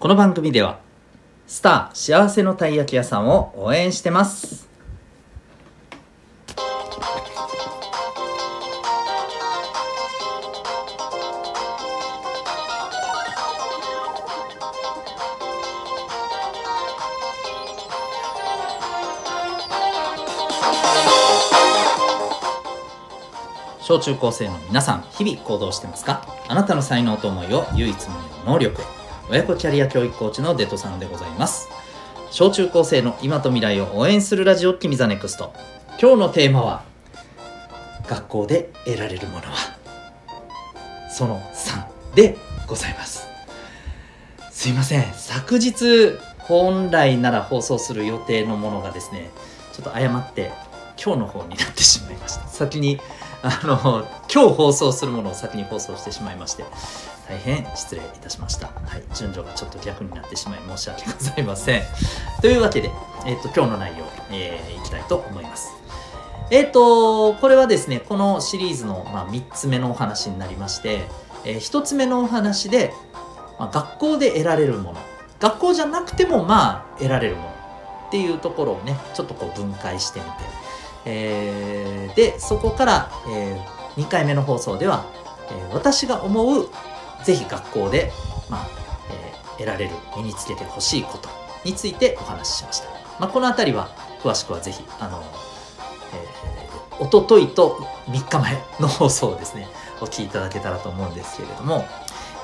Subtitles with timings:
[0.00, 0.78] この番組では
[1.48, 4.68] スター幸せのたい焼き屋さんを応援してます。
[23.80, 26.22] 小中高生の皆さん日々行動してますか？
[26.46, 28.97] あなたの才能と思いを唯一無二の能力へ。
[29.30, 31.68] 親子キャリア教育コーチのデトさんでございます。
[32.30, 35.52] 小中高生の今と未来を応援するラジオ君 the NEXT。
[36.00, 36.82] 今日のテーマは
[38.06, 39.52] 学校で得られるものは
[41.10, 43.26] その3でございます。
[44.50, 45.04] すいません。
[45.12, 49.28] 昨日本来なら放送する予定のものがですね
[49.74, 50.52] ちょっと誤って
[50.96, 52.48] 今日の方になってしまいました。
[52.48, 52.98] 先に
[53.42, 56.64] あの今日放送するものを先に放送してしまいまして
[57.28, 61.82] 大変失礼いたしました、はい、順序がちょっと逆になってしまい申し訳ございません。
[62.40, 62.90] というわけで、
[63.26, 65.68] えーと、今日の内容、えー、いきたいと思います。
[66.50, 71.06] えっ、ー、とこれはですねこのシリーズの、まあ、3つ目のお話になりまして、
[71.44, 72.94] えー、1つ目のお話で、
[73.58, 75.00] まあ、学校で得られるもの。
[75.38, 77.48] 学校じゃなくてもまあ得られるもの。
[78.08, 80.30] っていうところをねちょっとこう分解してみて。
[81.04, 85.06] えー、でそこから、えー、2回目の放送では、
[85.50, 86.68] えー、私が思う
[87.28, 88.10] ぜひ学校で、
[88.48, 88.68] まあ
[89.10, 91.28] えー、得られる身につけてほしいこと
[91.62, 92.88] についてお話ししました、
[93.20, 93.88] まあ、この辺りは
[94.22, 95.22] 詳しくはぜひあの、
[96.14, 97.76] えー、おとといと
[98.06, 99.68] 3日前の放送ですね
[100.00, 101.84] お聞きいただけたらと思うんですけれども、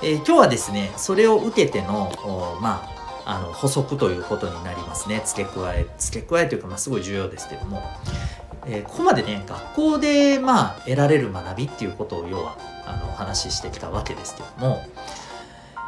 [0.03, 2.13] えー、今日はですねそれを受けての
[2.61, 2.95] まあ
[3.27, 5.23] あの補足ということになりますね。
[5.25, 7.83] 付け加え付け加えというか、まあ、すごい重要ですけども、
[8.67, 14.83] えー、ここまでね学校でまあ得られる学びっていうことを要はあのお話ししてきたわけですけども、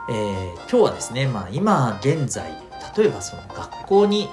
[0.09, 2.51] えー、今日はですね、まあ、今現在
[2.97, 4.29] 例えばその学校に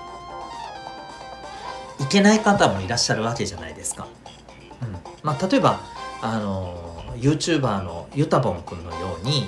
[2.00, 4.08] 行けない方もいらっしゃるわけじゃないですか。
[4.82, 5.80] うんまあ、例えば
[6.22, 9.46] あの YouTuber のゆたぼんくんのように、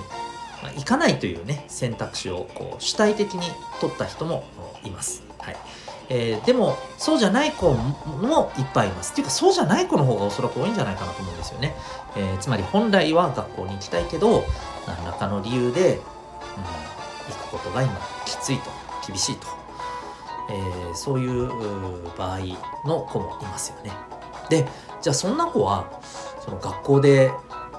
[0.62, 3.48] まあ、行かないというね選択肢をこう主体的に
[3.82, 4.46] 取った人も
[4.84, 5.24] います。
[5.40, 5.56] はい
[6.10, 9.12] えー、でもそうじゃない子もいっぱいいます。
[9.14, 11.76] っていうかそうじゃない子の方がおそらく多いんじゃないかなと思うんですよね、
[12.16, 14.44] えー、つまり本来は学校に行きたいけど
[14.88, 16.04] 何らかの理由で、うん、行
[17.48, 17.92] くことが今
[18.26, 18.70] きついと
[19.08, 19.48] 厳しいと、
[20.52, 21.50] えー、そういう
[22.18, 22.40] 場合
[22.86, 23.92] の子もいますよね。
[24.50, 24.68] で
[25.02, 26.02] じゃあそんな子は
[26.40, 27.32] その学校で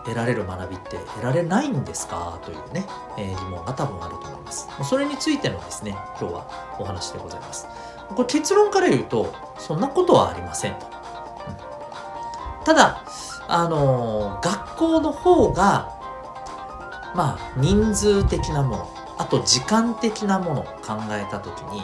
[0.04, 2.38] 得られる学びって得られないんですか？
[2.44, 2.86] というね、
[3.18, 4.68] えー、疑問が多分あると思います。
[4.84, 7.66] それについてのですね、今日はお話でございます。
[8.14, 13.02] これ結論から言うとそんなことはありませんと、うん、ただ
[13.48, 15.94] あの、学校の方が
[17.14, 21.82] まあ人数的なものあと時間的なものを考えた時に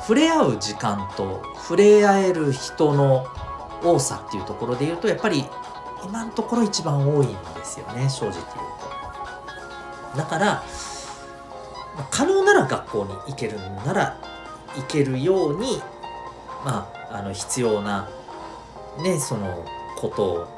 [0.00, 3.26] 触れ合う時間と触れ合える人の
[3.82, 5.46] 多さっていうところで言うとやっぱり
[6.04, 8.44] 今のところ一番多いんですよね正直言う
[10.12, 10.18] と。
[10.18, 10.62] だから
[12.10, 14.18] 可能なら学校に行けるなら
[14.82, 15.80] けるように
[16.64, 18.08] まああの必要な
[19.02, 19.64] ねその
[19.96, 20.48] ことを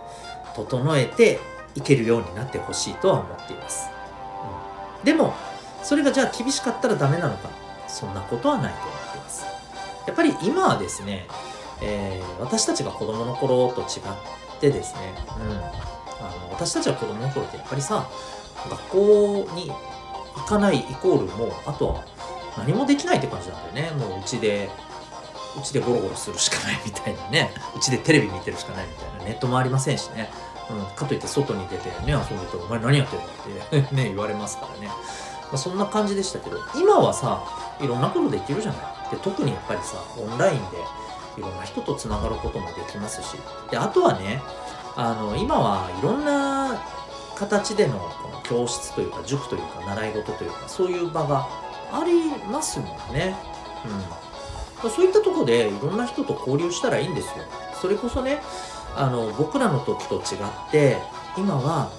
[0.54, 1.38] 整えて
[1.74, 3.90] いけるようになってほしいとは思っています、
[4.98, 5.34] うん、でも
[5.82, 7.50] それがじゃあ厳しかったらダメなのか
[7.86, 9.44] そんなことはないと思っています。
[10.06, 11.26] やっぱり今はですね、
[11.82, 15.60] えー、私たちが子供の頃と違ってですね、うん、あ
[16.44, 18.08] の私たちは子供の頃ってやっぱりさ
[18.68, 19.70] 学校に
[20.34, 22.04] 行かないイコールもあとは
[22.58, 23.90] 何もできないって感じなんだよね。
[23.92, 24.68] もううちで
[25.58, 27.50] うちでゴロゴロするしかないみたいなね。
[27.76, 29.24] うちでテレビ見てるしかないみたいな。
[29.24, 30.30] ネットもありませんしね、
[30.70, 34.94] うん、かといって外に出てね遊ぶと「お前何やってんの?」ってね 言われますからね、ま
[35.54, 37.42] あ、そんな感じでしたけど今はさ
[37.80, 38.86] いろんなことできるじゃない。
[39.10, 40.78] で特にやっぱりさオンラインで
[41.38, 43.38] いろんな人とつながることもできますし。
[43.70, 44.42] であとはね
[44.96, 46.82] あの今はいろんな
[47.36, 51.46] 形でのこの教室というか塾というか習い事というかそういう場が
[52.00, 53.36] ありますもんね。
[54.84, 54.90] うん。
[54.90, 57.32] そういったとこでいろんな人と交流したらいいんですよ。
[57.80, 58.42] それこそね、
[58.94, 60.98] あの、僕らの時と違って、
[61.36, 61.90] 今は、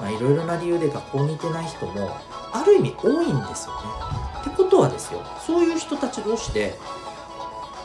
[0.00, 2.16] まあ、いろいろな理由で学校に行けない人も、
[2.52, 3.80] ある意味多いんですよね。
[4.40, 6.78] ってことはですよ、そういう人たち同士で、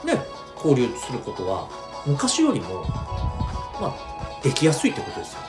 [0.04, 0.26] ね、
[0.56, 1.68] 交流することは、
[2.06, 2.86] 昔よりも、
[3.80, 5.40] まあ、できやすいってことですよ。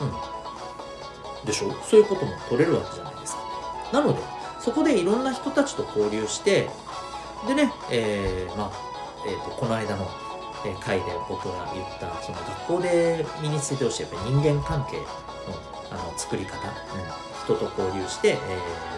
[0.00, 0.04] う
[1.44, 1.46] ん。
[1.46, 1.72] でしょ？
[1.82, 3.40] そういうことも取れるわけじゃないですか。
[3.92, 4.20] なので、
[4.60, 6.68] そこでいろんな人たちと交流して
[7.46, 8.70] でね、えー、まあ、
[9.26, 10.06] えーと、この間の
[10.80, 15.04] 回で僕が言ったその学校で身についてほしいやっぱり人間関係の
[15.90, 18.34] あの作り方、うん、人と交流して、え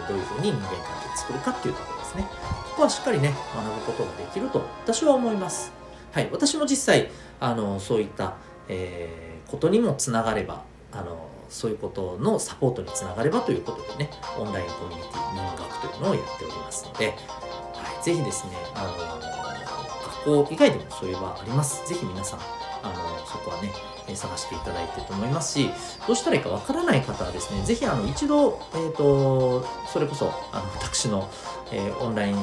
[0.05, 2.27] ー、どういうふうに人間関係を作るかっていうところですね。
[2.69, 5.71] ここはしっかりね学ぶことができると私は思います。
[6.11, 6.29] はい。
[6.31, 8.35] 私も実際あのそういった、
[8.67, 17.13] えー、ことにもつながればあのそういうことのサポートにつながればということでねオンラインコミュニティ民学というのをやっておりますので、は
[18.01, 19.23] い、ぜひですねあの
[20.23, 21.87] 学校以外でもそういう場あります。
[21.87, 22.39] ぜひ皆さん
[22.83, 22.93] あの
[23.25, 23.71] そこはね
[24.15, 25.69] 探していただいてると思いますし
[26.05, 31.29] どうしたらいいかわからない方はですねぜひあの一度、えーと、それこそあの私の、
[31.71, 32.35] えー、オンライン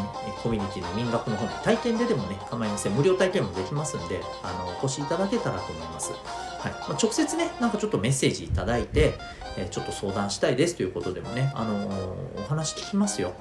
[0.43, 2.93] コミュニティの民学の方に体験ででもね構いません。
[2.93, 6.12] 無料体験もできますんであのお越しいただけたらと思います、
[6.61, 6.73] はい。
[6.73, 9.15] まあ、直接ねなんかちょっとメッセージいただいて、
[9.57, 13.33] えー、ちょっと相談したいですということでもね、あのー、お話聞きますよ、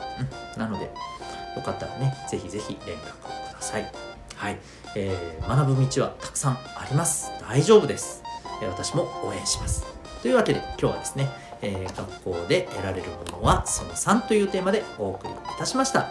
[0.56, 3.92] うん、なのでよかったらねぜひぜひ連絡ください。
[4.36, 4.58] はい。
[4.96, 7.32] えー、学ぶ道はたくさんあります。
[7.48, 8.24] 大丈夫です、
[8.62, 9.86] え、私も応援します。
[10.22, 11.30] というわけで今日はですね、
[11.62, 16.08] え、学校で得られるものはその3というテーマでお送りいたしました。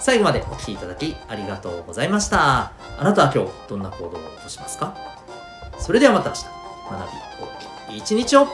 [0.00, 2.72] 最後までお聴きいただきありがとうございました。
[2.98, 5.21] あなたは今日どんな行動を起こしますか？
[5.82, 6.44] それではまた明日。
[6.90, 7.10] 学
[7.90, 8.46] び一日を。